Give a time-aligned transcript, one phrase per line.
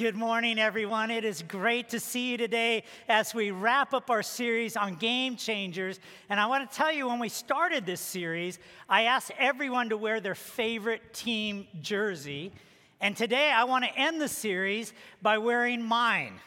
[0.00, 1.10] Good morning, everyone.
[1.10, 5.36] It is great to see you today as we wrap up our series on game
[5.36, 6.00] changers.
[6.30, 8.58] And I want to tell you, when we started this series,
[8.88, 12.50] I asked everyone to wear their favorite team jersey.
[13.02, 16.40] And today I want to end the series by wearing mine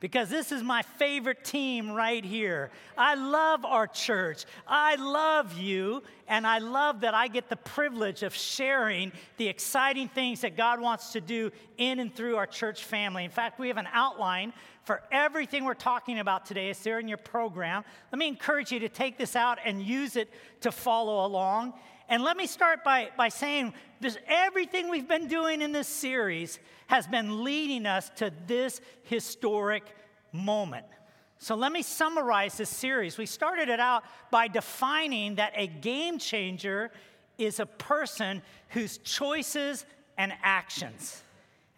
[0.00, 2.70] because this is my favorite team right here.
[2.96, 4.46] I love our church.
[4.66, 10.08] I love you, and I love that I get the privilege of sharing the exciting
[10.08, 13.24] things that God wants to do in and through our church family.
[13.24, 14.54] In fact, we have an outline
[14.84, 16.70] for everything we're talking about today.
[16.70, 17.84] It's there in your program.
[18.10, 20.32] Let me encourage you to take this out and use it
[20.62, 21.74] to follow along.
[22.10, 26.58] And let me start by, by saying this, everything we've been doing in this series
[26.88, 29.84] has been leading us to this historic
[30.32, 30.86] moment.
[31.38, 33.16] So let me summarize this series.
[33.16, 34.02] We started it out
[34.32, 36.90] by defining that a game changer
[37.38, 39.86] is a person whose choices
[40.18, 41.22] and actions.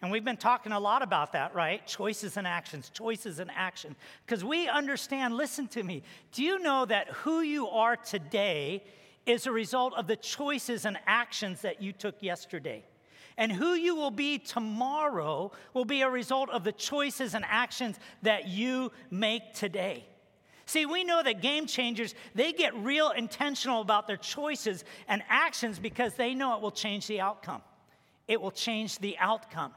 [0.01, 1.85] And we've been talking a lot about that, right?
[1.85, 3.95] Choices and actions, choices and action.
[4.25, 8.83] Because we understand, listen to me, do you know that who you are today
[9.25, 12.83] is a result of the choices and actions that you took yesterday.
[13.37, 17.97] And who you will be tomorrow will be a result of the choices and actions
[18.21, 20.05] that you make today.
[20.65, 25.79] See, we know that game changers, they get real intentional about their choices and actions
[25.79, 27.61] because they know it will change the outcome.
[28.27, 29.73] It will change the outcome.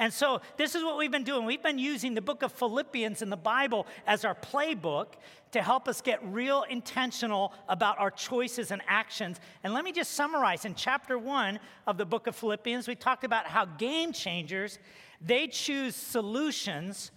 [0.00, 1.44] And so, this is what we've been doing.
[1.44, 5.14] We've been using the book of Philippians in the Bible as our playbook
[5.50, 9.40] to help us get real intentional about our choices and actions.
[9.64, 10.64] And let me just summarize.
[10.64, 14.78] In chapter one of the book of Philippians, we talked about how game changers,
[15.20, 17.10] they choose solutions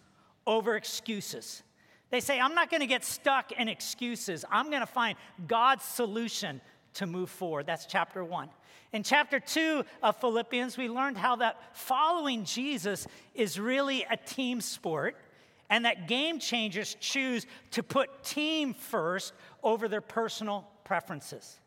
[0.47, 1.61] over excuses.
[2.09, 4.43] They say, I'm not going to get stuck in excuses.
[4.49, 6.61] I'm going to find God's solution
[6.95, 7.65] to move forward.
[7.65, 8.49] That's chapter one.
[8.93, 14.59] In chapter two of Philippians, we learned how that following Jesus is really a team
[14.59, 15.15] sport
[15.69, 21.57] and that game changers choose to put team first over their personal preferences.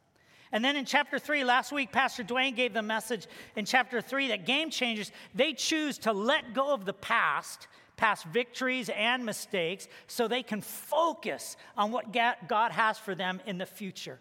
[0.52, 3.26] And then in chapter three, last week, Pastor Dwayne gave the message
[3.56, 8.26] in chapter three that game changers, they choose to let go of the past, past
[8.26, 13.66] victories and mistakes, so they can focus on what God has for them in the
[13.66, 14.20] future.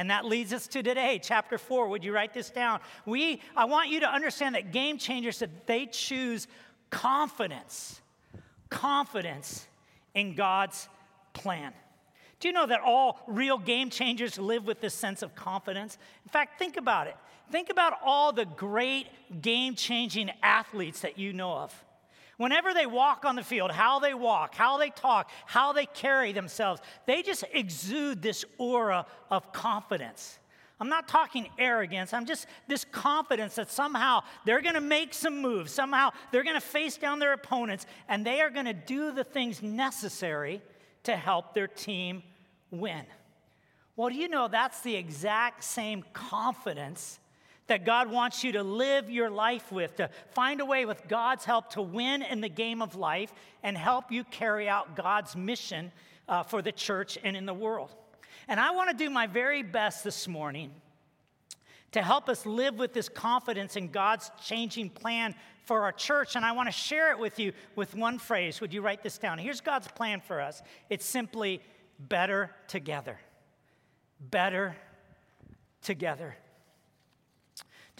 [0.00, 1.88] And that leads us to today, chapter four.
[1.88, 2.80] Would you write this down?
[3.04, 6.46] We, I want you to understand that game changers, that they choose
[6.88, 8.00] confidence,
[8.70, 9.68] confidence
[10.14, 10.88] in God's
[11.34, 11.74] plan.
[12.38, 15.98] Do you know that all real game changers live with this sense of confidence?
[16.24, 17.16] In fact, think about it.
[17.52, 19.06] Think about all the great
[19.42, 21.84] game changing athletes that you know of.
[22.40, 26.32] Whenever they walk on the field, how they walk, how they talk, how they carry
[26.32, 30.38] themselves, they just exude this aura of confidence.
[30.80, 32.14] I'm not talking arrogance.
[32.14, 35.70] I'm just this confidence that somehow they're going to make some moves.
[35.70, 39.22] Somehow they're going to face down their opponents and they are going to do the
[39.22, 40.62] things necessary
[41.02, 42.22] to help their team
[42.70, 43.04] win.
[43.96, 47.20] Well, do you know that's the exact same confidence
[47.70, 51.44] that God wants you to live your life with, to find a way with God's
[51.44, 53.32] help to win in the game of life
[53.62, 55.92] and help you carry out God's mission
[56.28, 57.94] uh, for the church and in the world.
[58.48, 60.72] And I want to do my very best this morning
[61.92, 66.34] to help us live with this confidence in God's changing plan for our church.
[66.34, 68.60] And I want to share it with you with one phrase.
[68.60, 69.38] Would you write this down?
[69.38, 71.62] Here's God's plan for us it's simply
[72.00, 73.20] better together.
[74.18, 74.74] Better
[75.82, 76.34] together.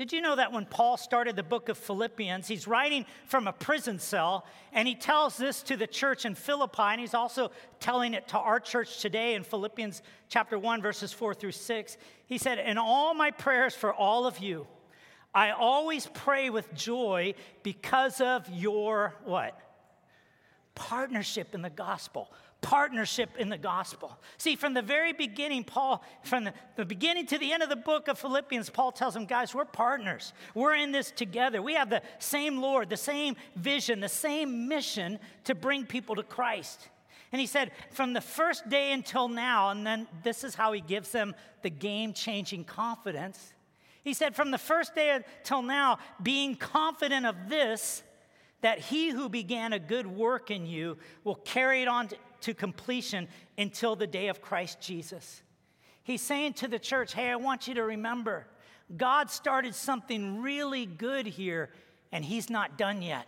[0.01, 3.53] Did you know that when Paul started the book of Philippians, he's writing from a
[3.53, 7.51] prison cell and he tells this to the church in Philippi and he's also
[7.81, 10.01] telling it to our church today in Philippians
[10.31, 11.99] chapter 1 verses 4 through 6.
[12.25, 14.67] He said, "In all my prayers for all of you,
[15.35, 19.61] I always pray with joy because of your what?
[20.75, 24.19] Partnership in the gospel." Partnership in the gospel.
[24.39, 27.77] See, from the very beginning, Paul, from the, the, beginning to the end of the
[27.77, 30.33] book of Philippians, Paul tells them, guys, we're partners.
[30.55, 31.63] We're in this together.
[31.63, 36.23] We have the same Lord, the same vision, the same mission to bring people to
[36.23, 36.89] Christ.
[37.33, 40.81] And he said, from the first day until now, and then this is how he
[40.81, 43.53] gives them the game changing confidence.
[44.03, 48.03] He said, from the first day until now, being confident of this,
[48.63, 52.55] that he who began a good work in you will carry it on to, to
[52.55, 53.29] completion
[53.59, 55.43] until the day of Christ Jesus.
[56.03, 58.47] He's saying to the church, hey, I want you to remember,
[58.97, 61.71] God started something really good here,
[62.11, 63.27] and he's not done yet.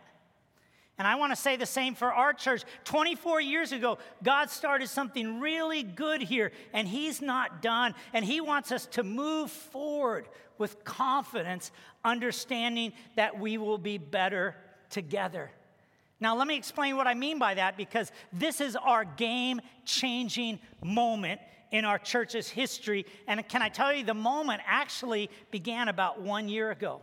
[0.99, 2.63] And I want to say the same for our church.
[2.85, 7.95] 24 years ago, God started something really good here, and He's not done.
[8.13, 10.29] And He wants us to move forward
[10.59, 11.73] with confidence,
[12.05, 14.55] understanding that we will be better
[14.91, 15.51] together.
[16.23, 20.61] Now, let me explain what I mean by that because this is our game changing
[20.81, 21.41] moment
[21.73, 23.07] in our church's history.
[23.27, 27.01] And can I tell you, the moment actually began about one year ago.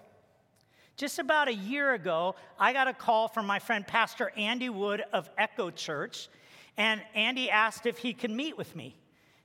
[0.95, 5.04] Just about a year ago, I got a call from my friend Pastor Andy Wood
[5.12, 6.30] of Echo Church,
[6.77, 8.95] and Andy asked if he could meet with me.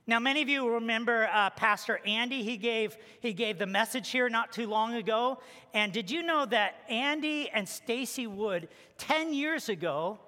[0.07, 2.43] Now, many of you remember uh, Pastor Andy.
[2.43, 5.39] He gave, he gave the message here not too long ago.
[5.73, 8.67] And did you know that Andy and Stacy Wood,
[8.99, 10.19] 10 years ago,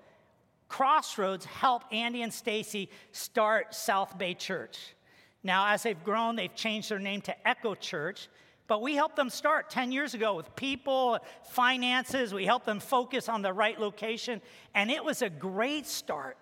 [0.68, 4.96] Crossroads helped Andy and Stacy start South Bay Church.
[5.44, 8.30] Now, as they've grown, they've changed their name to Echo Church.
[8.68, 12.34] But we helped them start 10 years ago with people, finances.
[12.34, 14.42] We helped them focus on the right location.
[14.74, 16.38] And it was a great start.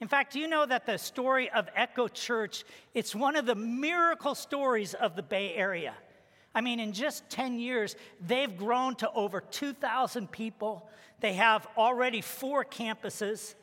[0.00, 2.64] In fact, do you know that the story of Echo Church,
[2.94, 5.94] it's one of the miracle stories of the Bay Area.
[6.54, 10.88] I mean, in just 10 years, they've grown to over 2,000 people.
[11.20, 13.54] They have already four campuses.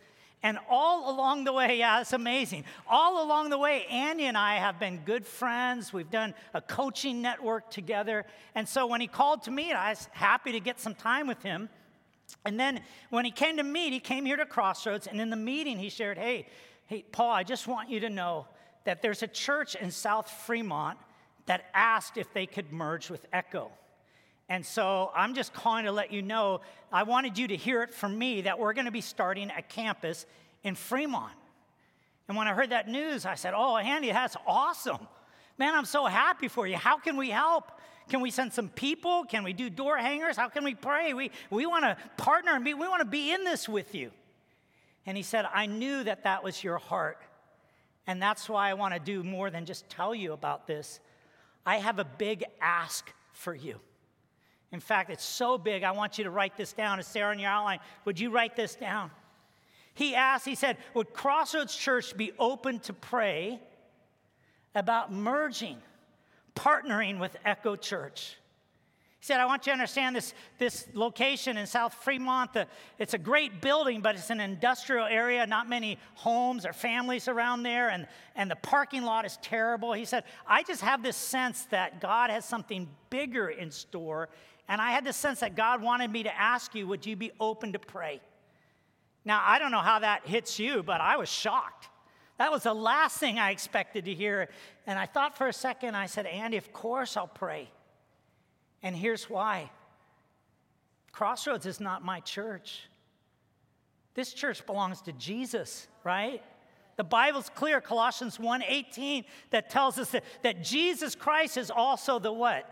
[0.43, 2.65] And all along the way, yeah, it's amazing.
[2.87, 5.91] All along the way, Andy and I have been good friends.
[5.91, 8.25] We've done a coaching network together.
[8.53, 11.41] And so when he called to me, I was happy to get some time with
[11.41, 11.69] him.
[12.45, 15.35] And then when he came to meet, he came here to Crossroads, and in the
[15.35, 16.47] meeting, he shared, Hey,
[16.87, 18.47] hey, Paul, I just want you to know
[18.83, 20.97] that there's a church in South Fremont
[21.47, 23.71] that asked if they could merge with Echo.
[24.47, 26.61] And so I'm just calling to let you know,
[26.91, 29.61] I wanted you to hear it from me that we're going to be starting a
[29.61, 30.25] campus
[30.63, 31.33] in Fremont.
[32.27, 35.07] And when I heard that news, I said, Oh, Andy, that's awesome.
[35.57, 36.75] Man, I'm so happy for you.
[36.75, 37.71] How can we help?
[38.09, 39.23] Can we send some people?
[39.23, 40.37] Can we do door hangers?
[40.37, 41.13] How can we pray?
[41.13, 44.11] We, we want to partner and be, we want to be in this with you.
[45.05, 47.19] And he said, I knew that that was your heart.
[48.07, 50.99] And that's why I want to do more than just tell you about this.
[51.65, 53.79] I have a big ask for you.
[54.71, 56.99] In fact, it's so big, I want you to write this down.
[56.99, 57.79] It's Sarah on your outline.
[58.03, 59.09] Would you write this down?
[59.93, 63.59] He asked, he said, Would Crossroads Church be open to pray
[64.75, 65.77] about merging?
[66.55, 68.37] partnering with Echo Church.
[69.19, 72.53] He said, I want you to understand this, this location in South Fremont.
[72.53, 72.67] The,
[72.99, 77.63] it's a great building, but it's an industrial area, not many homes or families around
[77.63, 79.93] there, and, and the parking lot is terrible.
[79.93, 84.29] He said, I just have this sense that God has something bigger in store,
[84.67, 87.31] and I had this sense that God wanted me to ask you, would you be
[87.39, 88.21] open to pray?
[89.23, 91.89] Now, I don't know how that hits you, but I was shocked.
[92.37, 94.49] That was the last thing I expected to hear.
[94.85, 97.69] And I thought for a second, I said, Andy, of course I'll pray.
[98.83, 99.71] And here's why
[101.11, 102.81] Crossroads is not my church.
[104.15, 106.41] This church belongs to Jesus, right?
[106.97, 112.31] The Bible's clear, Colossians 1:18, that tells us that, that Jesus Christ is also the
[112.31, 112.69] what?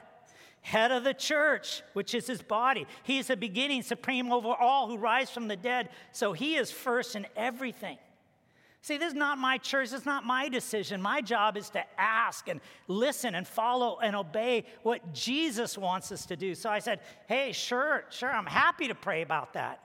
[0.62, 2.88] Head of the church, which is his body.
[3.04, 5.90] He is the beginning, supreme over all who rise from the dead.
[6.14, 7.98] So he is first in everything.
[8.84, 9.94] See, this is not my church.
[9.94, 11.02] It's not my decision.
[11.02, 12.60] My job is to ask and
[12.90, 16.54] listen and follow and obey what Jesus wants us to do.
[16.54, 17.00] So I said,
[17.30, 19.82] hey, sure, sure, I'm happy to pray about that.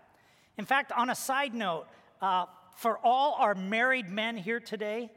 [0.57, 1.87] In fact, on a side note,
[2.21, 2.47] uh,
[2.77, 5.13] for all our married men here today,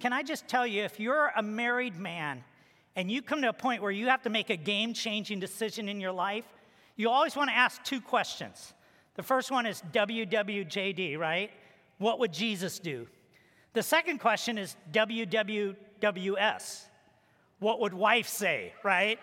[0.00, 2.42] can I just tell you if you're a married man
[2.96, 5.90] and you come to a point where you have to make a game changing decision
[5.90, 6.46] in your life,
[6.96, 8.72] you always want to ask two questions.
[9.16, 11.50] The first one is WWJD, right?
[11.98, 13.06] What would Jesus do?
[13.78, 16.82] The second question is WWWS.
[17.60, 19.20] What would wife say, right?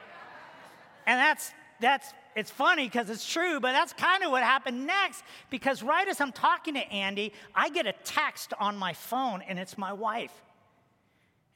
[1.06, 5.26] And that's that's it's funny because it's true, but that's kind of what happened next
[5.50, 9.60] because right as I'm talking to Andy, I get a text on my phone and
[9.60, 10.32] it's my wife.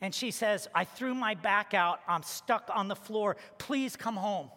[0.01, 2.01] And she says, I threw my back out.
[2.05, 3.37] I'm stuck on the floor.
[3.59, 4.49] Please come home.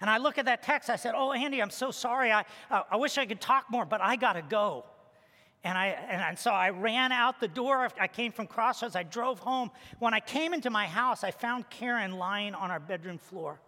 [0.00, 0.88] And I look at that text.
[0.88, 2.32] I said, Oh, Andy, I'm so sorry.
[2.32, 4.86] I, uh, I wish I could talk more, but I got to go.
[5.62, 7.88] And, I, and so I ran out the door.
[8.00, 8.96] I came from Crossroads.
[8.96, 9.70] I drove home.
[9.98, 13.60] When I came into my house, I found Karen lying on our bedroom floor.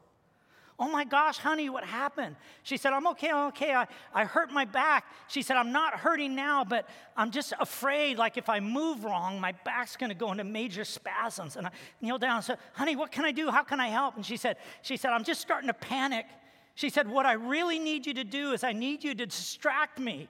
[0.78, 2.34] Oh my gosh, honey, what happened?
[2.62, 3.74] She said, I'm okay, I'm okay.
[3.74, 5.04] I, I hurt my back.
[5.28, 9.38] She said, I'm not hurting now, but I'm just afraid, like if I move wrong,
[9.38, 11.56] my back's gonna go into major spasms.
[11.56, 11.70] And I
[12.00, 13.50] kneeled down and said, honey, what can I do?
[13.50, 14.16] How can I help?
[14.16, 16.26] And she said, she said, I'm just starting to panic.
[16.74, 19.98] She said, What I really need you to do is I need you to distract
[19.98, 20.28] me.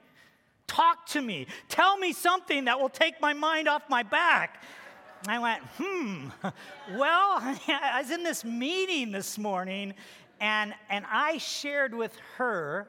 [0.66, 1.46] Talk to me.
[1.68, 4.62] Tell me something that will take my mind off my back.
[5.28, 6.28] I went, hmm.
[6.96, 7.38] Well,
[7.68, 9.94] I was in this meeting this morning,
[10.40, 12.88] and, and I shared with her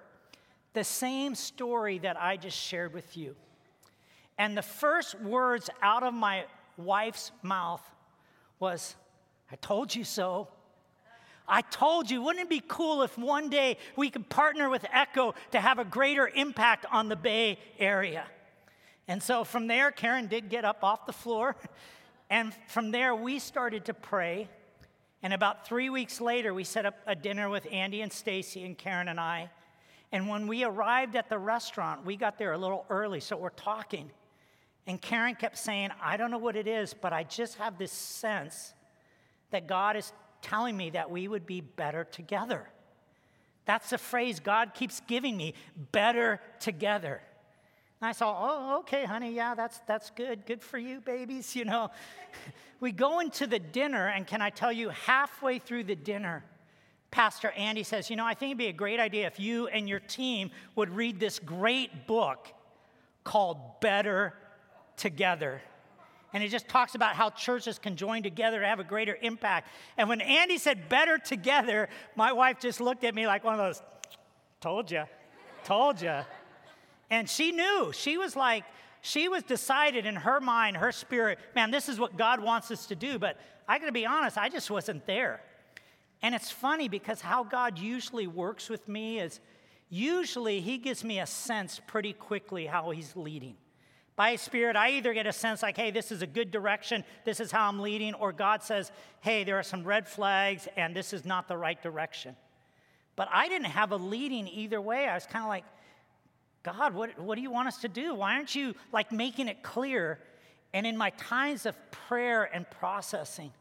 [0.73, 3.35] the same story that I just shared with you.
[4.37, 6.45] And the first words out of my
[6.77, 7.83] wife's mouth
[8.59, 8.95] was,
[9.51, 10.47] I told you so.
[11.47, 15.35] I told you, wouldn't it be cool if one day we could partner with Echo
[15.51, 18.25] to have a greater impact on the Bay Area?
[19.07, 21.55] And so from there, Karen did get up off the floor.
[22.29, 24.47] And from there, we started to pray.
[25.21, 28.75] And about three weeks later, we set up a dinner with Andy and Stacy and
[28.75, 29.51] Karen and I.
[30.11, 33.49] And when we arrived at the restaurant, we got there a little early, so we're
[33.49, 34.09] talking.
[34.87, 37.91] And Karen kept saying, I don't know what it is, but I just have this
[37.91, 38.73] sense
[39.51, 40.11] that God is
[40.43, 42.69] telling me that we would be better together.
[43.65, 45.55] That's the phrase God keeps giving me
[45.91, 47.21] better together.
[48.01, 50.45] And I saw, oh, okay, honey, yeah, that's, that's good.
[50.45, 51.89] Good for you, babies, you know.
[52.79, 56.43] we go into the dinner, and can I tell you, halfway through the dinner,
[57.11, 59.87] Pastor Andy says, You know, I think it'd be a great idea if you and
[59.87, 62.47] your team would read this great book
[63.23, 64.33] called Better
[64.97, 65.61] Together.
[66.33, 69.67] And it just talks about how churches can join together to have a greater impact.
[69.97, 73.59] And when Andy said better together, my wife just looked at me like one of
[73.59, 73.81] those,
[74.59, 75.03] told you,
[75.63, 76.19] told you.
[77.11, 77.91] And she knew.
[77.93, 78.63] She was like,
[79.01, 82.87] she was decided in her mind, her spirit, man, this is what God wants us
[82.87, 83.19] to do.
[83.19, 83.37] But
[83.67, 85.41] I gotta be honest, I just wasn't there.
[86.23, 89.41] And it's funny because how God usually works with me is
[89.89, 93.57] usually He gives me a sense pretty quickly how He's leading.
[94.15, 97.39] By Spirit, I either get a sense like, hey, this is a good direction, this
[97.39, 98.91] is how I'm leading, or God says,
[99.21, 102.35] hey, there are some red flags and this is not the right direction.
[103.15, 105.07] But I didn't have a leading either way.
[105.07, 105.65] I was kind of like,
[106.63, 108.15] God, what, what do you want us to do?
[108.15, 110.19] Why aren't you like making it clear?
[110.73, 113.51] And in my times of prayer and processing,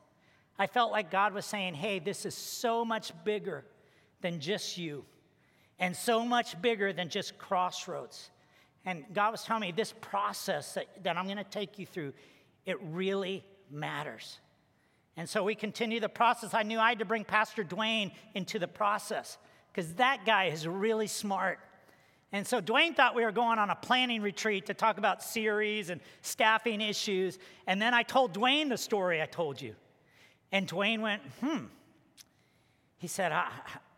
[0.59, 3.65] I felt like God was saying, hey, this is so much bigger
[4.21, 5.05] than just you,
[5.81, 8.31] and so much bigger than just crossroads.
[8.85, 12.13] And God was telling me this process that, that I'm going to take you through,
[12.67, 14.39] it really matters.
[15.17, 16.55] And so we continue the process.
[16.55, 19.39] I knew I had to bring Pastor Dwayne into the process
[19.73, 21.59] because that guy is really smart.
[22.33, 25.91] And so Dwayne thought we were going on a planning retreat to talk about series
[25.91, 27.39] and staffing issues.
[27.67, 29.75] And then I told Dwayne the story I told you.
[30.51, 31.67] And Dwayne went, hmm.
[32.97, 33.51] He said, I,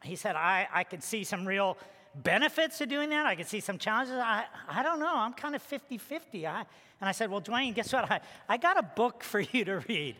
[0.02, 1.76] he said, I, I could see some real
[2.22, 3.26] benefits to doing that.
[3.26, 4.14] I could see some challenges.
[4.14, 5.12] I, I don't know.
[5.14, 6.46] I'm kind of 50 50.
[6.46, 6.66] and
[7.00, 8.10] I said, Well, Dwayne, guess what?
[8.10, 10.16] I, I got a book for you to read.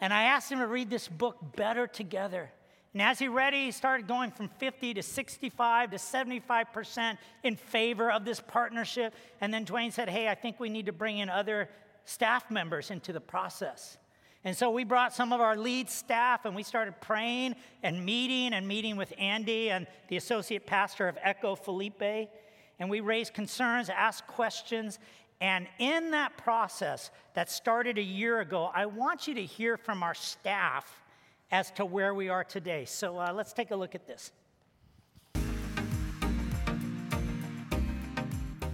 [0.00, 2.50] And I asked him to read this book, Better Together.
[2.94, 7.56] And as he read it, he started going from 50 to 65 to 75% in
[7.56, 9.14] favor of this partnership.
[9.40, 11.68] And then Dwayne said, Hey, I think we need to bring in other
[12.04, 13.98] staff members into the process.
[14.44, 18.54] And so we brought some of our lead staff and we started praying and meeting
[18.54, 22.30] and meeting with Andy and the associate pastor of Echo, Felipe.
[22.78, 25.00] And we raised concerns, asked questions.
[25.40, 30.02] And in that process that started a year ago, I want you to hear from
[30.02, 31.02] our staff
[31.50, 32.84] as to where we are today.
[32.84, 34.32] So uh, let's take a look at this.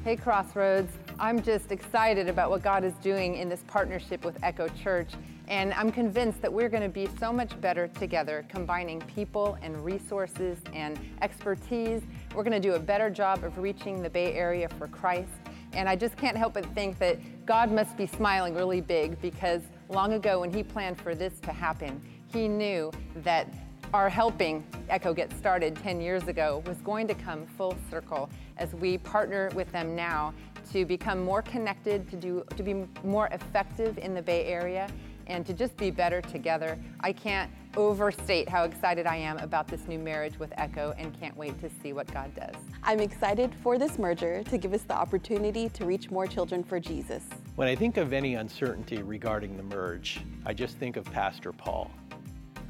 [0.05, 0.93] Hey, Crossroads.
[1.19, 5.13] I'm just excited about what God is doing in this partnership with Echo Church.
[5.47, 9.85] And I'm convinced that we're going to be so much better together, combining people and
[9.85, 12.03] resources and expertise.
[12.35, 15.31] We're going to do a better job of reaching the Bay Area for Christ.
[15.73, 19.63] And I just can't help but think that God must be smiling really big because
[19.89, 22.03] long ago, when He planned for this to happen,
[22.33, 23.47] He knew that
[23.93, 28.75] our helping Echo get started 10 years ago was going to come full circle as
[28.75, 30.35] we partner with them now
[30.73, 34.89] to become more connected, to, do, to be more effective in the Bay Area,
[35.27, 36.79] and to just be better together.
[37.01, 41.37] I can't overstate how excited I am about this new marriage with Echo and can't
[41.37, 42.55] wait to see what God does.
[42.83, 46.79] I'm excited for this merger to give us the opportunity to reach more children for
[46.79, 47.25] Jesus.
[47.57, 51.91] When I think of any uncertainty regarding the merge, I just think of Pastor Paul.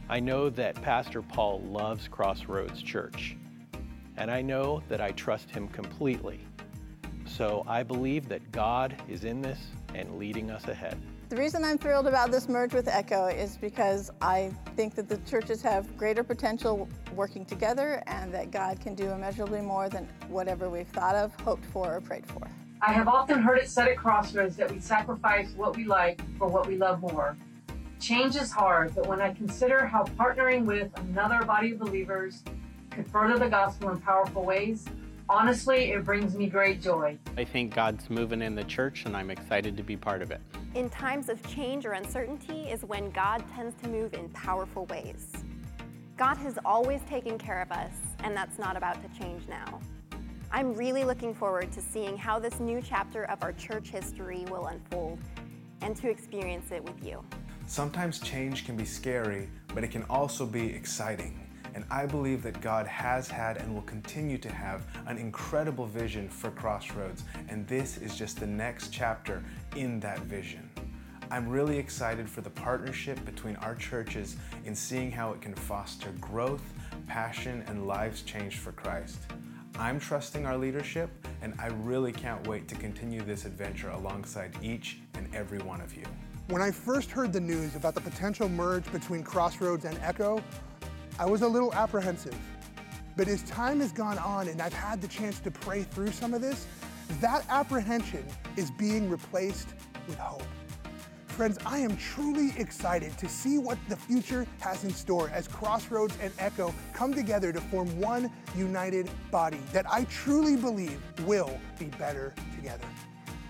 [0.08, 3.36] I know that Pastor Paul loves Crossroads Church,
[4.16, 6.40] and I know that I trust him completely.
[7.26, 9.58] So I believe that God is in this
[9.94, 11.00] and leading us ahead.
[11.30, 15.16] The reason I'm thrilled about this merge with Echo is because I think that the
[15.18, 20.68] churches have greater potential working together and that God can do immeasurably more than whatever
[20.68, 22.46] we've thought of, hoped for, or prayed for.
[22.82, 26.46] I have often heard it said at Crossroads that we sacrifice what we like for
[26.46, 27.36] what we love more.
[27.98, 32.42] Change is hard, but when I consider how partnering with another body of believers
[32.90, 34.84] could further the gospel in powerful ways,
[35.28, 37.18] honestly, it brings me great joy.
[37.36, 40.40] I think God's moving in the church, and I'm excited to be part of it.
[40.74, 45.32] In times of change or uncertainty is when God tends to move in powerful ways.
[46.16, 49.80] God has always taken care of us, and that's not about to change now.
[50.52, 54.66] I'm really looking forward to seeing how this new chapter of our church history will
[54.66, 55.18] unfold
[55.80, 57.24] and to experience it with you.
[57.66, 61.43] Sometimes change can be scary, but it can also be exciting.
[61.74, 66.28] And I believe that God has had and will continue to have an incredible vision
[66.28, 67.24] for Crossroads.
[67.48, 69.44] And this is just the next chapter
[69.76, 70.70] in that vision.
[71.30, 76.10] I'm really excited for the partnership between our churches in seeing how it can foster
[76.20, 76.62] growth,
[77.06, 79.18] passion, and lives changed for Christ.
[79.76, 81.10] I'm trusting our leadership,
[81.42, 85.96] and I really can't wait to continue this adventure alongside each and every one of
[85.96, 86.04] you.
[86.48, 90.42] When I first heard the news about the potential merge between Crossroads and Echo,
[91.18, 92.36] I was a little apprehensive.
[93.16, 96.34] But as time has gone on and I've had the chance to pray through some
[96.34, 96.66] of this,
[97.20, 98.24] that apprehension
[98.56, 99.68] is being replaced
[100.08, 100.42] with hope.
[101.28, 106.16] Friends, I am truly excited to see what the future has in store as Crossroads
[106.20, 111.86] and Echo come together to form one united body that I truly believe will be
[111.86, 112.86] better together.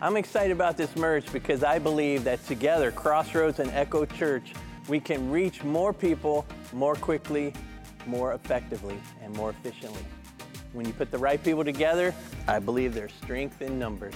[0.01, 4.53] I'm excited about this merge because I believe that together, Crossroads and Echo Church,
[4.89, 7.53] we can reach more people more quickly,
[8.07, 10.05] more effectively, and more efficiently.
[10.73, 12.15] When you put the right people together,
[12.49, 14.15] I believe there's strength in numbers.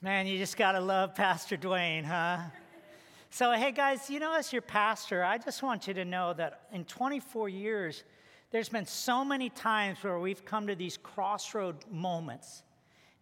[0.00, 2.38] Man, you just got to love Pastor Dwayne, huh?
[3.30, 6.62] So, hey guys, you know, as your pastor, I just want you to know that
[6.72, 8.04] in 24 years,
[8.50, 12.62] there's been so many times where we've come to these crossroad moments,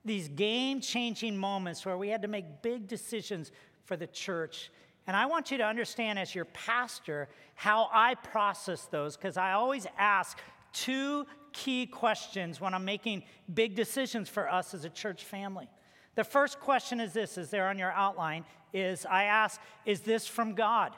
[0.04, 3.50] these game changing moments where we had to make big decisions
[3.84, 4.70] for the church.
[5.06, 9.52] And I want you to understand, as your pastor, how I process those, because I
[9.52, 10.38] always ask
[10.72, 15.68] two key questions when I'm making big decisions for us as a church family.
[16.14, 20.26] The first question is this, is there on your outline, is I ask, is this
[20.26, 20.92] from God?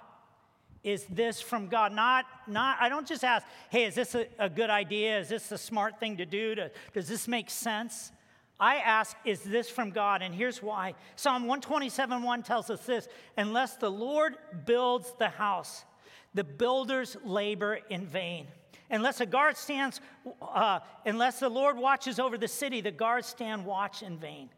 [0.88, 1.92] Is this from God?
[1.92, 5.18] Not, not, I don't just ask, hey, is this a, a good idea?
[5.18, 6.54] Is this a smart thing to do?
[6.54, 8.10] To, does this make sense?
[8.58, 10.22] I ask, is this from God?
[10.22, 10.94] And here's why.
[11.14, 15.84] Psalm 127 1 tells us this unless the Lord builds the house,
[16.32, 18.46] the builders labor in vain.
[18.90, 20.00] Unless a guard stands,
[20.40, 24.48] uh, unless the Lord watches over the city, the guards stand watch in vain.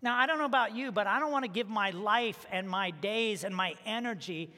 [0.00, 2.66] Now, I don't know about you, but I don't want to give my life and
[2.66, 4.50] my days and my energy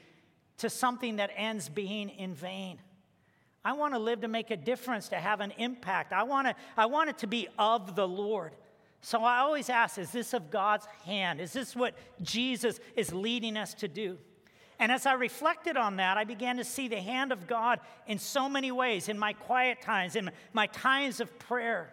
[0.58, 2.78] to something that ends being in vain.
[3.64, 6.12] I want to live to make a difference, to have an impact.
[6.12, 8.52] I want, to, I want it to be of the Lord.
[9.02, 11.40] So I always ask is this of God's hand?
[11.40, 14.18] Is this what Jesus is leading us to do?
[14.78, 18.18] And as I reflected on that, I began to see the hand of God in
[18.18, 21.92] so many ways in my quiet times, in my times of prayer.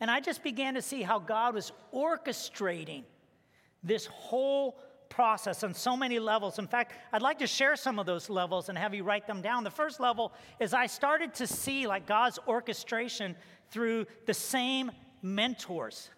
[0.00, 3.04] And I just began to see how God was orchestrating
[3.82, 4.78] this whole
[5.10, 6.58] process on so many levels.
[6.58, 9.42] In fact, I'd like to share some of those levels and have you write them
[9.42, 9.64] down.
[9.64, 13.36] The first level is I started to see like God's orchestration
[13.70, 16.08] through the same mentors.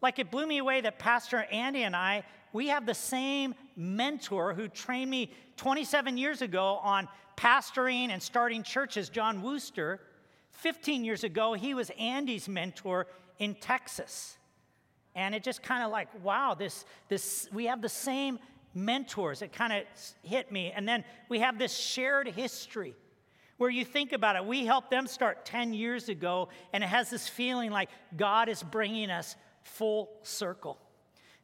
[0.00, 4.54] Like it blew me away that Pastor Andy and I, we have the same mentor
[4.54, 10.00] who trained me 27 years ago on pastoring and starting churches, John Wooster.
[10.52, 13.06] 15 years ago, he was Andy's mentor
[13.38, 14.37] in Texas.
[15.18, 18.38] And it just kind of like, wow, this, this, we have the same
[18.72, 19.42] mentors.
[19.42, 19.82] It kind of
[20.22, 20.70] hit me.
[20.70, 22.94] And then we have this shared history
[23.56, 24.44] where you think about it.
[24.44, 28.62] We helped them start 10 years ago, and it has this feeling like God is
[28.62, 30.78] bringing us full circle.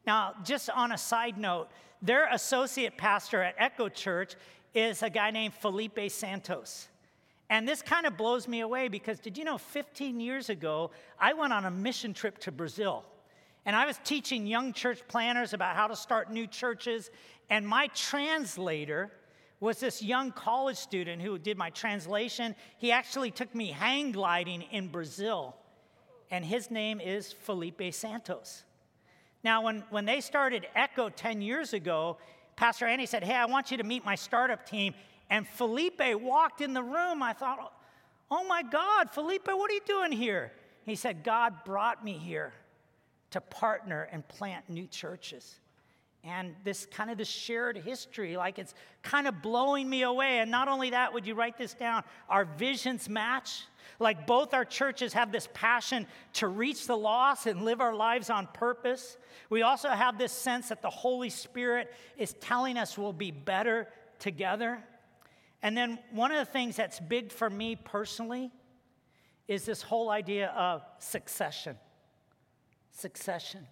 [0.07, 1.67] Now, just on a side note,
[2.01, 4.35] their associate pastor at Echo Church
[4.73, 6.87] is a guy named Felipe Santos.
[7.49, 11.33] And this kind of blows me away because did you know 15 years ago, I
[11.33, 13.03] went on a mission trip to Brazil.
[13.65, 17.09] And I was teaching young church planners about how to start new churches.
[17.49, 19.11] And my translator
[19.59, 22.55] was this young college student who did my translation.
[22.77, 25.55] He actually took me hang gliding in Brazil.
[26.29, 28.63] And his name is Felipe Santos.
[29.43, 32.17] Now, when, when they started Echo 10 years ago,
[32.55, 34.93] Pastor Andy said, Hey, I want you to meet my startup team.
[35.29, 37.23] And Felipe walked in the room.
[37.23, 37.73] I thought,
[38.29, 40.51] oh my God, Felipe, what are you doing here?
[40.83, 42.53] He said, God brought me here
[43.35, 45.59] to partner and plant new churches.
[46.23, 50.39] And this kind of this shared history, like it's kind of blowing me away.
[50.39, 52.03] And not only that, would you write this down?
[52.29, 53.65] Our visions match.
[53.99, 58.29] Like both our churches have this passion to reach the lost and live our lives
[58.29, 59.17] on purpose.
[59.49, 63.89] We also have this sense that the Holy Spirit is telling us we'll be better
[64.17, 64.81] together.
[65.61, 68.49] And then one of the things that's big for me personally
[69.49, 71.75] is this whole idea of succession.
[72.95, 73.67] Succession.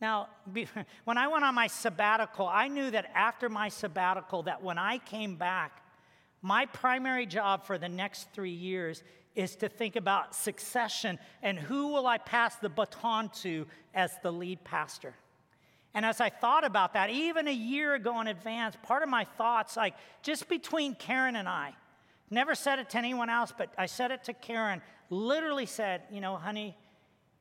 [0.00, 0.28] Now,
[1.04, 4.98] when I went on my sabbatical, I knew that after my sabbatical, that when I
[4.98, 5.82] came back,
[6.42, 9.02] my primary job for the next three years
[9.34, 14.32] is to think about succession and who will I pass the baton to as the
[14.32, 15.14] lead pastor.
[15.94, 19.24] And as I thought about that, even a year ago in advance, part of my
[19.24, 21.74] thoughts, like just between Karen and I,
[22.30, 26.20] never said it to anyone else, but I said it to Karen, literally said, you
[26.20, 26.76] know, honey,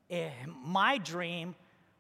[0.10, 0.30] Eh,
[0.64, 1.56] my dream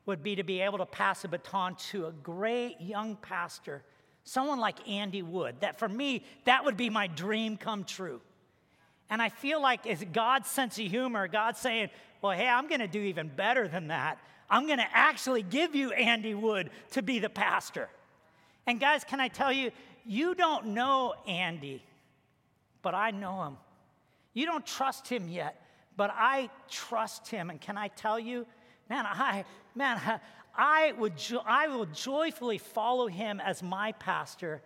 [0.06, 3.84] would be to be able to pass a baton to a great young pastor,
[4.24, 5.58] someone like Andy Wood.
[5.60, 8.22] That for me, that would be my dream come true.
[9.10, 11.90] And I feel like it's God's sense of humor, God saying,
[12.22, 14.18] well, hey, I'm going to do even better than that.
[14.50, 17.90] I'm going to actually give you Andy Wood to be the pastor.
[18.66, 19.72] And guys, can I tell you,
[20.06, 21.84] you don't know Andy,
[22.82, 23.58] but I know him.
[24.34, 25.62] You don't trust him yet,
[25.98, 27.50] but I trust him.
[27.50, 28.46] And can I tell you,
[28.90, 29.44] man, I,
[29.76, 30.00] man,
[30.56, 34.62] I would, jo- I will joyfully follow him as my pastor.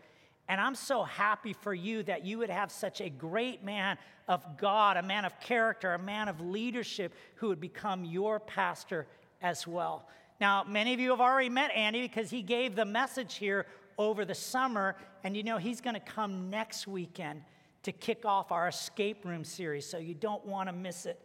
[0.47, 4.57] And I'm so happy for you that you would have such a great man of
[4.57, 9.07] God, a man of character, a man of leadership who would become your pastor
[9.41, 10.07] as well.
[10.39, 13.65] Now, many of you have already met Andy because he gave the message here
[13.97, 17.43] over the summer, and you know he's going to come next weekend
[17.83, 21.19] to kick off our escape room series, so you don't want to miss it.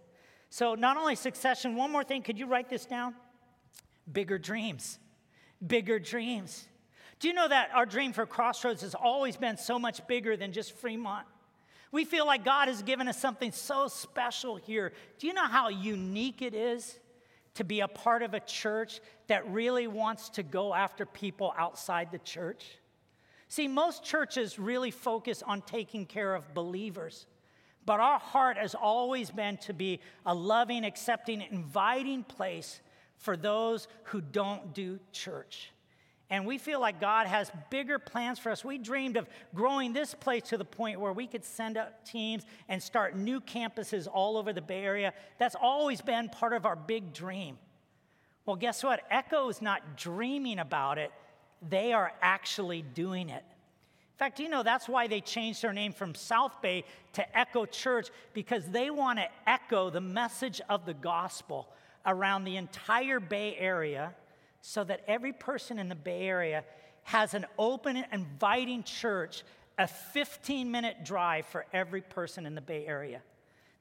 [0.48, 3.14] So, not only succession, one more thing, could you write this down?
[4.10, 4.98] Bigger dreams.
[5.66, 6.66] Bigger dreams.
[7.18, 10.52] Do you know that our dream for Crossroads has always been so much bigger than
[10.52, 11.26] just Fremont?
[11.92, 14.92] We feel like God has given us something so special here.
[15.18, 16.98] Do you know how unique it is
[17.54, 22.10] to be a part of a church that really wants to go after people outside
[22.12, 22.66] the church?
[23.48, 27.26] See, most churches really focus on taking care of believers.
[27.84, 32.80] But our heart has always been to be a loving, accepting, inviting place
[33.16, 35.70] for those who don't do church.
[36.28, 38.64] And we feel like God has bigger plans for us.
[38.64, 42.44] We dreamed of growing this place to the point where we could send out teams
[42.68, 45.14] and start new campuses all over the Bay Area.
[45.38, 47.58] That's always been part of our big dream.
[48.44, 49.02] Well, guess what?
[49.08, 51.12] Echo is not dreaming about it,
[51.68, 53.44] they are actually doing it.
[54.16, 57.66] In fact, you know that's why they changed their name from South Bay to Echo
[57.66, 61.68] Church because they want to echo the message of the gospel
[62.06, 64.14] around the entire Bay Area
[64.62, 66.64] so that every person in the Bay Area
[67.02, 69.44] has an open, inviting church,
[69.78, 73.20] a 15 minute drive for every person in the Bay Area.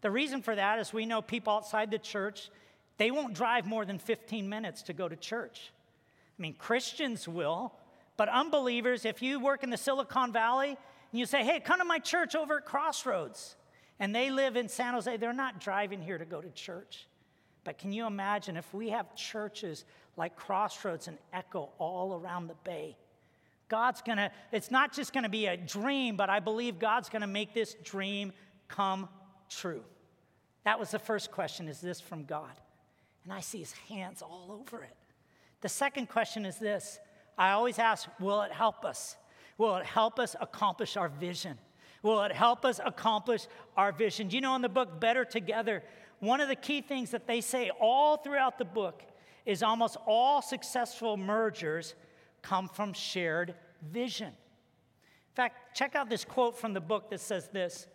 [0.02, 2.50] The reason for that is we know people outside the church,
[2.98, 5.72] they won't drive more than 15 minutes to go to church.
[6.38, 7.74] I mean, Christians will,
[8.17, 11.86] but unbelievers, if you work in the Silicon Valley and you say, hey, come to
[11.86, 13.56] my church over at Crossroads,
[14.00, 17.08] and they live in San Jose, they're not driving here to go to church.
[17.63, 19.86] But can you imagine if we have churches
[20.17, 22.98] like Crossroads and Echo all around the Bay?
[23.67, 27.54] God's gonna, it's not just gonna be a dream, but I believe God's gonna make
[27.54, 28.34] this dream
[28.67, 29.10] come
[29.50, 29.84] true.
[30.65, 32.52] That was the first question is this from God?
[33.24, 34.95] And I see his hands all over it.
[35.65, 36.99] The second question is this
[37.39, 39.17] I always ask, will it help us?
[39.58, 41.58] Will it help us accomplish our vision?
[42.04, 44.30] Will it help us accomplish our vision?
[44.30, 45.82] You know in the book Better Together,
[46.19, 49.01] one of the key things that they say all throughout the book
[49.43, 51.95] is almost all successful mergers
[52.43, 53.56] come from shared
[53.91, 54.28] vision.
[54.28, 57.88] In fact, check out this quote from the book that says this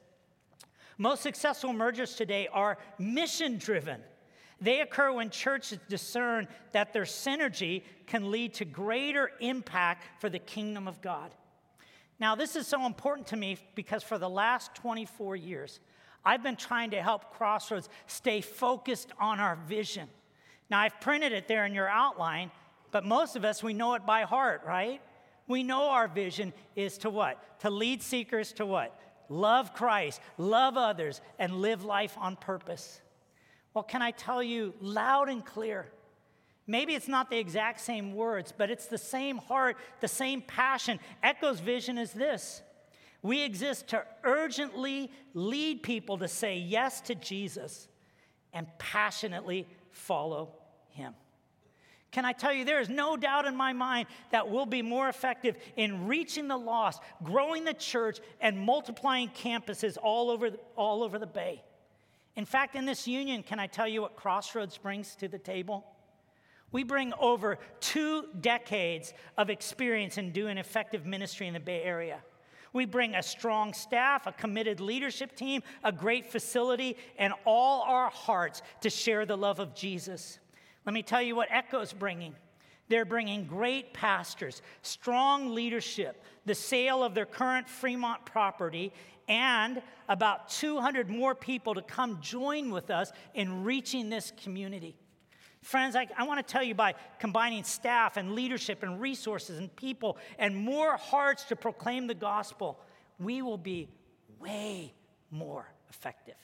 [0.98, 4.00] Most successful mergers today are mission driven.
[4.60, 10.38] They occur when churches discern that their synergy can lead to greater impact for the
[10.38, 11.34] kingdom of God.
[12.18, 15.80] Now, this is so important to me because for the last 24 years,
[16.24, 20.08] I've been trying to help Crossroads stay focused on our vision.
[20.68, 22.50] Now, I've printed it there in your outline,
[22.90, 25.00] but most of us, we know it by heart, right?
[25.48, 27.60] We know our vision is to what?
[27.60, 29.00] To lead seekers to what?
[29.30, 33.00] Love Christ, love others, and live life on purpose.
[33.74, 35.86] Well, can I tell you loud and clear?
[36.66, 41.00] Maybe it's not the exact same words, but it's the same heart, the same passion.
[41.22, 42.62] Echo's vision is this
[43.22, 47.88] we exist to urgently lead people to say yes to Jesus
[48.52, 50.54] and passionately follow
[50.88, 51.14] him.
[52.12, 55.08] Can I tell you, there is no doubt in my mind that we'll be more
[55.08, 61.18] effective in reaching the lost, growing the church, and multiplying campuses all over, all over
[61.18, 61.62] the Bay.
[62.36, 65.84] In fact, in this union, can I tell you what Crossroads brings to the table?
[66.72, 72.20] We bring over two decades of experience in doing effective ministry in the Bay Area.
[72.72, 78.10] We bring a strong staff, a committed leadership team, a great facility, and all our
[78.10, 80.38] hearts to share the love of Jesus.
[80.86, 82.36] Let me tell you what Echo's bringing.
[82.90, 88.92] They're bringing great pastors, strong leadership, the sale of their current Fremont property,
[89.28, 94.96] and about 200 more people to come join with us in reaching this community.
[95.62, 99.74] Friends, I, I want to tell you by combining staff and leadership and resources and
[99.76, 102.80] people and more hearts to proclaim the gospel,
[103.20, 103.88] we will be
[104.40, 104.92] way
[105.30, 106.34] more effective.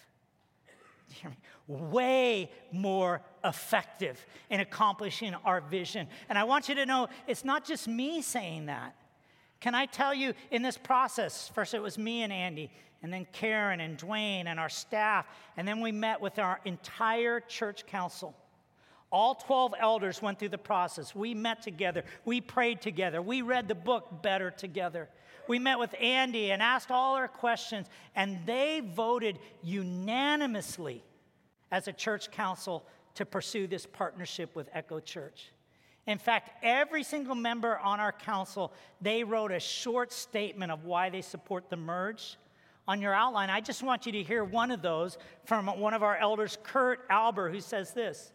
[1.67, 6.09] Way more effective in accomplishing our vision.
[6.29, 8.95] And I want you to know it's not just me saying that.
[9.61, 12.71] Can I tell you in this process, first it was me and Andy,
[13.03, 15.27] and then Karen and Dwayne and our staff,
[15.57, 18.35] and then we met with our entire church council.
[19.13, 21.15] All 12 elders went through the process.
[21.15, 22.05] We met together.
[22.25, 23.23] We prayed together.
[23.23, 25.09] We read the book better together.
[25.49, 31.05] We met with Andy and asked all our questions, and they voted unanimously
[31.71, 35.53] as a church council to pursue this partnership with Echo Church.
[36.07, 41.11] In fact, every single member on our council, they wrote a short statement of why
[41.11, 42.37] they support the merge.
[42.89, 46.05] On your outline, I just want you to hear one of those from one of
[46.05, 48.33] our elders, Kurt Alber, who says this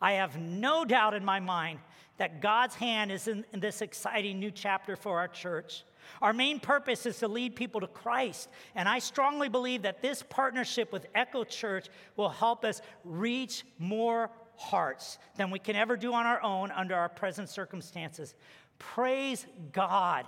[0.00, 1.80] I have no doubt in my mind
[2.16, 5.84] that God's hand is in, in this exciting new chapter for our church.
[6.20, 8.48] Our main purpose is to lead people to Christ.
[8.74, 14.30] And I strongly believe that this partnership with Echo Church will help us reach more
[14.56, 18.34] hearts than we can ever do on our own under our present circumstances.
[18.78, 20.26] Praise God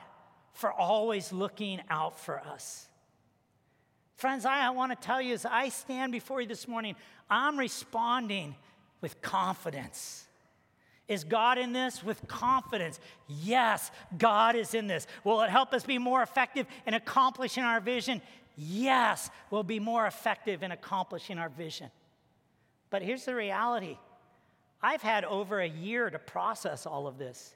[0.53, 2.89] for always looking out for us.
[4.17, 6.95] Friends, I, I want to tell you as I stand before you this morning,
[7.29, 8.55] I'm responding
[9.03, 10.25] with confidence.
[11.09, 12.03] Is God in this?
[12.03, 12.99] With confidence.
[13.29, 15.07] Yes, God is in this.
[15.25, 18.23] Will it help us be more effective in accomplishing our vision?
[18.57, 21.91] Yes, we'll be more effective in accomplishing our vision.
[22.89, 23.99] But here's the reality
[24.81, 27.55] I've had over a year to process all of this.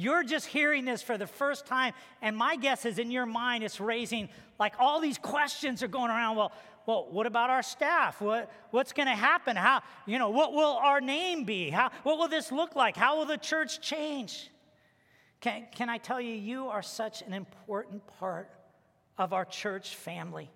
[0.00, 3.64] You're just hearing this for the first time, and my guess is in your mind
[3.64, 6.36] it's raising like all these questions are going around.
[6.36, 6.52] Well,
[6.86, 8.20] well, what about our staff?
[8.20, 9.56] What, what's going to happen?
[9.56, 11.68] How, you know, what will our name be?
[11.68, 12.96] How, what will this look like?
[12.96, 14.48] How will the church change?
[15.40, 18.48] Can, can I tell you, you are such an important part
[19.18, 20.48] of our church family.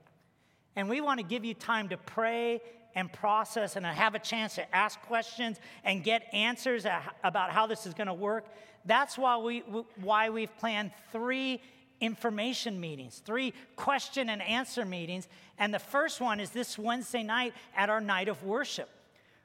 [0.76, 2.62] And we want to give you time to pray
[2.94, 6.86] and process and have a chance to ask questions and get answers
[7.24, 8.44] about how this is going to work.
[8.84, 9.60] That's why, we,
[10.00, 11.60] why we've planned three
[12.00, 15.28] information meetings, three question and answer meetings.
[15.58, 18.90] And the first one is this Wednesday night at our night of worship.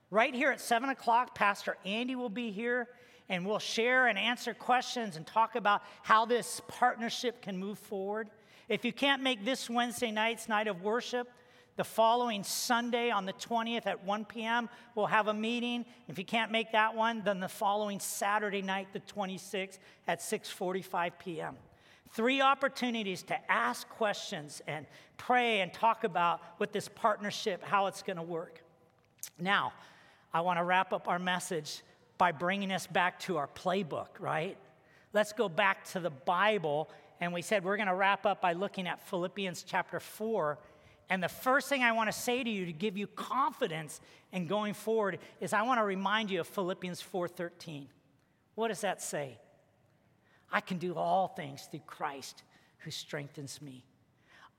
[0.09, 2.87] Right here at 7 o'clock, Pastor Andy will be here
[3.29, 8.29] and we'll share and answer questions and talk about how this partnership can move forward.
[8.69, 11.29] If you can't make this Wednesday night's night of worship,
[11.77, 15.85] the following Sunday on the 20th at 1 p.m., we'll have a meeting.
[16.07, 21.11] If you can't make that one, then the following Saturday night, the 26th, at 6:45
[21.19, 21.55] p.m.
[22.11, 24.85] Three opportunities to ask questions and
[25.17, 28.63] pray and talk about with this partnership, how it's going to work.
[29.39, 29.73] Now,
[30.33, 31.83] I want to wrap up our message
[32.17, 34.57] by bringing us back to our playbook, right?
[35.13, 36.89] Let's go back to the Bible.
[37.19, 40.57] And we said we're going to wrap up by looking at Philippians chapter 4.
[41.09, 44.47] And the first thing I want to say to you to give you confidence in
[44.47, 47.87] going forward is I want to remind you of Philippians 4:13.
[48.55, 49.37] What does that say?
[50.51, 52.43] I can do all things through Christ
[52.79, 53.85] who strengthens me.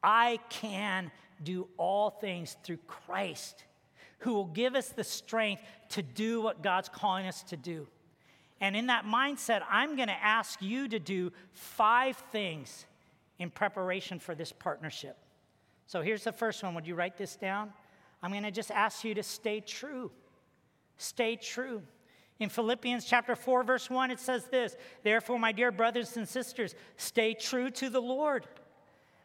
[0.02, 1.10] I can
[1.42, 3.64] do all things through Christ
[4.20, 7.86] who will give us the strength to do what God's calling us to do.
[8.60, 12.86] And in that mindset, I'm going to ask you to do five things
[13.38, 15.16] in preparation for this partnership.
[15.88, 16.74] So here's the first one.
[16.74, 17.72] Would you write this down?
[18.22, 20.10] I'm going to just ask you to stay true.
[20.98, 21.82] Stay true.
[22.38, 26.74] In Philippians chapter 4 verse 1 it says this, "Therefore my dear brothers and sisters,
[26.98, 28.46] stay true to the Lord."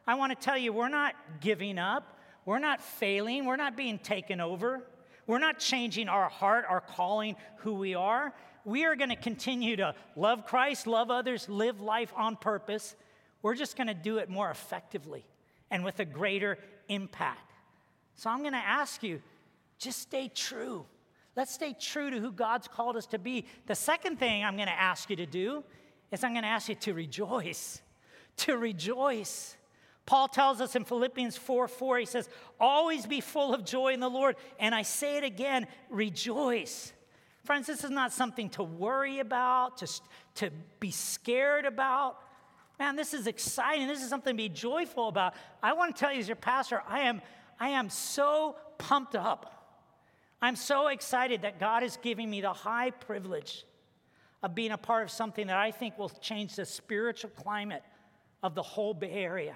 [0.07, 2.17] I want to tell you we're not giving up.
[2.45, 3.45] We're not failing.
[3.45, 4.87] We're not being taken over.
[5.27, 8.33] We're not changing our heart, our calling, who we are.
[8.63, 12.95] We are going to continue to love Christ, love others, live life on purpose.
[13.41, 15.25] We're just going to do it more effectively
[15.73, 17.51] and with a greater impact.
[18.15, 19.21] So I'm going to ask you
[19.79, 20.85] just stay true.
[21.35, 23.45] Let's stay true to who God's called us to be.
[23.65, 25.63] The second thing I'm going to ask you to do
[26.11, 27.81] is I'm going to ask you to rejoice.
[28.37, 29.57] To rejoice.
[30.05, 33.99] Paul tells us in Philippians 4 4, he says, Always be full of joy in
[33.99, 34.35] the Lord.
[34.59, 36.93] And I say it again, rejoice.
[37.45, 40.01] Friends, this is not something to worry about, to,
[40.35, 42.17] to be scared about.
[42.79, 43.87] Man, this is exciting.
[43.87, 45.33] This is something to be joyful about.
[45.61, 47.21] I want to tell you, as your pastor, I am,
[47.59, 49.53] I am so pumped up
[50.43, 53.63] I'm so excited that God is giving me the high privilege
[54.43, 57.81] of being a part of something that I think will change the spiritual climate
[58.43, 59.55] of the whole Bay Area.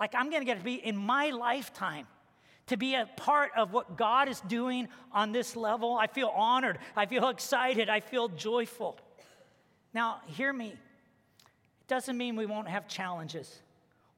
[0.00, 2.08] Like, I'm going to get to be in my lifetime
[2.66, 5.96] to be a part of what God is doing on this level.
[5.96, 6.80] I feel honored.
[6.96, 7.88] I feel excited.
[7.88, 8.98] I feel joyful.
[9.94, 10.74] Now, hear me.
[11.92, 13.60] Doesn't mean we won't have challenges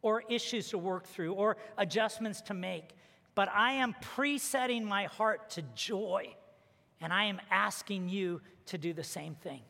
[0.01, 2.95] or issues to work through or adjustments to make,
[3.35, 6.37] but I am presetting my heart to joy,
[7.01, 9.61] and I am asking you to do the same thing.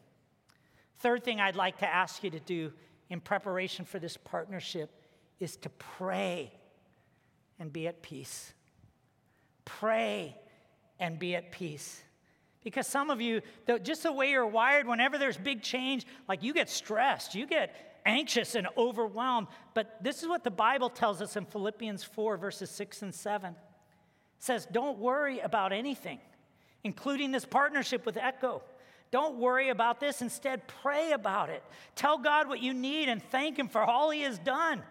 [0.97, 2.75] Third thing I'd like to ask you to do
[3.09, 4.90] in preparation for this partnership
[5.40, 6.53] is to pray
[7.59, 8.53] and be at peace.
[9.64, 10.37] Pray
[11.01, 12.03] and be at peace.
[12.62, 13.40] Because some of you,
[13.83, 17.93] just the way you're wired, whenever there's big change, like you get stressed, you get
[18.05, 19.49] anxious and overwhelmed.
[19.73, 23.51] But this is what the Bible tells us in Philippians 4, verses 6 and 7.
[23.51, 23.57] It
[24.38, 26.19] says, Don't worry about anything,
[26.83, 28.62] including this partnership with Echo.
[29.11, 30.23] Don't worry about this.
[30.23, 31.62] Instead, pray about it.
[31.95, 34.83] Tell God what you need and thank Him for all He has done.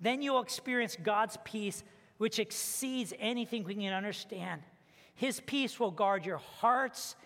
[0.00, 1.82] Then you'll experience God's peace,
[2.18, 4.60] which exceeds anything we can understand.
[5.14, 7.16] His peace will guard your hearts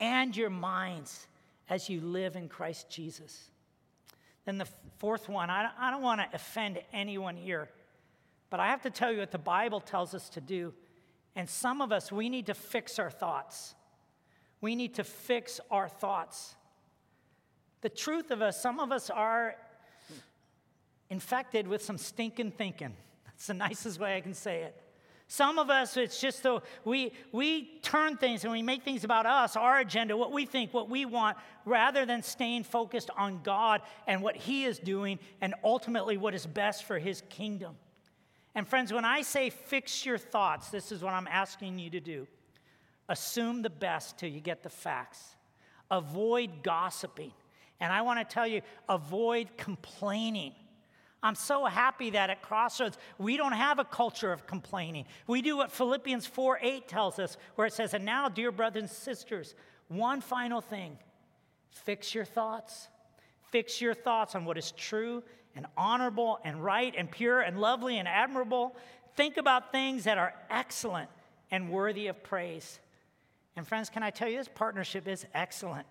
[0.00, 1.26] and your minds
[1.70, 3.50] as you live in Christ Jesus.
[4.46, 7.68] Then the fourth one, I, I don't want to offend anyone here,
[8.48, 10.72] but I have to tell you what the Bible tells us to do.
[11.34, 13.74] And some of us, we need to fix our thoughts.
[14.60, 16.54] We need to fix our thoughts.
[17.82, 19.56] The truth of us, some of us are
[21.10, 22.94] infected with some stinking thinking.
[23.26, 24.80] That's the nicest way I can say it.
[25.28, 29.26] Some of us, it's just so we, we turn things and we make things about
[29.26, 33.82] us, our agenda, what we think, what we want, rather than staying focused on God
[34.06, 37.74] and what He is doing and ultimately what is best for His kingdom.
[38.54, 42.00] And friends, when I say fix your thoughts, this is what I'm asking you to
[42.00, 42.28] do.
[43.08, 45.36] Assume the best till you get the facts.
[45.90, 47.32] Avoid gossiping.
[47.80, 50.54] And I want to tell you, avoid complaining.
[51.26, 55.06] I'm so happy that at Crossroads, we don't have a culture of complaining.
[55.26, 58.82] We do what Philippians 4 8 tells us, where it says, And now, dear brothers
[58.82, 59.56] and sisters,
[59.88, 60.98] one final thing
[61.70, 62.88] fix your thoughts.
[63.50, 65.22] Fix your thoughts on what is true
[65.56, 68.76] and honorable and right and pure and lovely and admirable.
[69.16, 71.10] Think about things that are excellent
[71.50, 72.78] and worthy of praise.
[73.56, 75.86] And, friends, can I tell you, this partnership is excellent,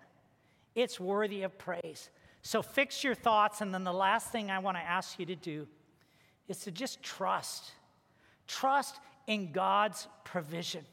[0.74, 2.08] it's worthy of praise.
[2.46, 3.60] So fix your thoughts.
[3.60, 5.66] And then the last thing I want to ask you to do
[6.46, 7.72] is to just trust.
[8.46, 10.84] Trust in God's provision.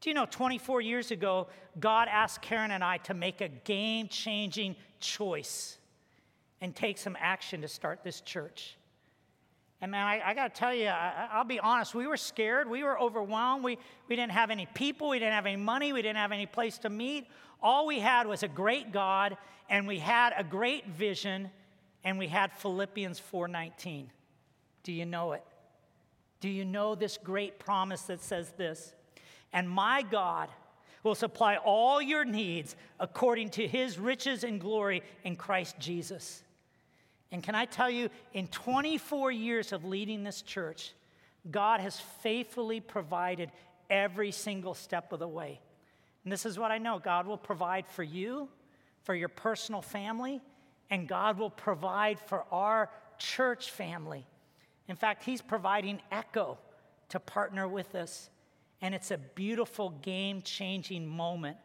[0.00, 1.48] Do you know 24 years ago,
[1.80, 5.76] God asked Karen and I to make a game changing choice
[6.60, 8.76] and take some action to start this church?
[9.82, 12.68] And man, I, I got to tell you, I, will be honest, we were scared.
[12.68, 13.64] We were overwhelmed.
[13.64, 15.08] We, we didn't have any people.
[15.08, 15.92] We didn't have any money.
[15.92, 17.26] We didn't have any place to meet.
[17.62, 19.36] All we had was a great God,
[19.68, 21.50] and we had a great vision,
[22.04, 24.08] and we had Philippians 4:19.
[24.82, 25.44] Do you know it?
[26.40, 28.94] Do you know this great promise that says this?
[29.52, 30.48] And my God
[31.02, 36.42] will supply all your needs according to his riches and glory in Christ Jesus.
[37.32, 40.94] And can I tell you, in 24 years of leading this church,
[41.50, 43.50] God has faithfully provided
[43.88, 45.60] every single step of the way.
[46.24, 48.48] And this is what I know God will provide for you,
[49.02, 50.40] for your personal family,
[50.90, 54.26] and God will provide for our church family.
[54.88, 56.58] In fact, He's providing Echo
[57.10, 58.30] to partner with us.
[58.82, 61.58] And it's a beautiful, game changing moment.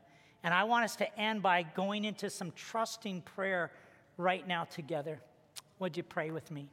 [0.44, 3.72] And I want us to end by going into some trusting prayer
[4.18, 5.20] right now together.
[5.80, 6.70] Would you pray with me?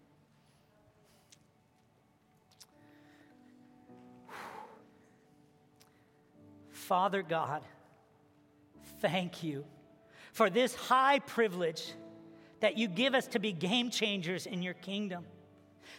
[6.70, 7.62] Father God,
[9.00, 9.64] thank you
[10.32, 11.92] for this high privilege
[12.60, 15.24] that you give us to be game changers in your kingdom.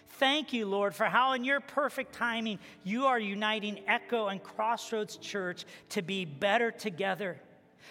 [0.08, 5.18] Thank you, Lord, for how in your perfect timing you are uniting Echo and Crossroads
[5.18, 7.40] Church to be better together.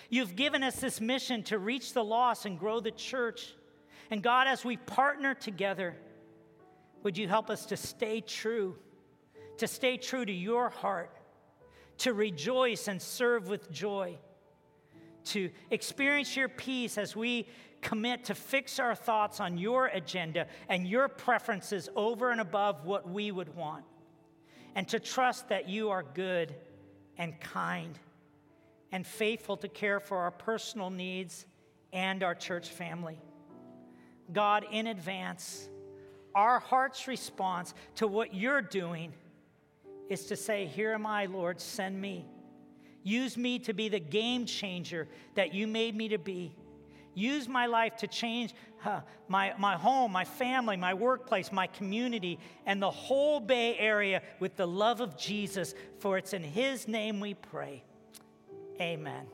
[0.08, 3.54] You've given us this mission to reach the lost and grow the church.
[4.12, 5.96] And God, as we partner together,
[7.02, 8.76] would you help us to stay true,
[9.56, 11.16] to stay true to your heart,
[11.96, 14.18] to rejoice and serve with joy,
[15.24, 17.48] to experience your peace as we
[17.80, 23.08] commit to fix our thoughts on your agenda and your preferences over and above what
[23.08, 23.86] we would want,
[24.74, 26.54] and to trust that you are good
[27.16, 27.98] and kind
[28.92, 31.46] and faithful to care for our personal needs
[31.94, 33.18] and our church family.
[34.32, 35.68] God, in advance,
[36.34, 39.12] our heart's response to what you're doing
[40.08, 42.26] is to say, Here am I, Lord, send me.
[43.02, 46.54] Use me to be the game changer that you made me to be.
[47.14, 48.54] Use my life to change
[49.28, 54.56] my, my home, my family, my workplace, my community, and the whole Bay Area with
[54.56, 57.82] the love of Jesus, for it's in His name we pray.
[58.80, 59.26] Amen.